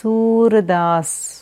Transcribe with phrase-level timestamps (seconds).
[0.00, 1.39] Surdas.